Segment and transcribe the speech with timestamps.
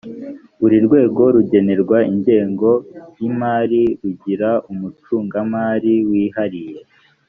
[0.59, 2.71] buri rwego rugenerwa ingengo
[3.19, 6.79] y’imari rugira umucungamari wihariye